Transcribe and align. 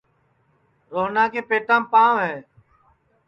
روہنا 0.93 1.23
کے 1.33 1.41
پیتام 1.49 1.81
پانٚؤ 1.91 2.15
ہے 2.25 2.35